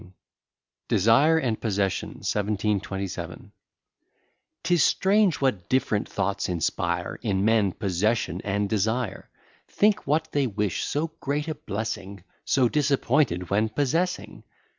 [0.87, 3.51] ]DESIRE AND POSSESSION 1727
[4.63, 9.29] 'Tis strange what different thoughts inspire In men, Possession and Desire!
[9.67, 14.41] Think what they wish so great a blessing; So disappointed when possessing!